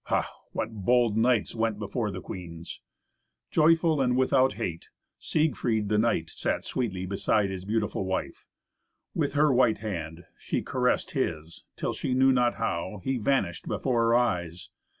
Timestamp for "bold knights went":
0.71-1.77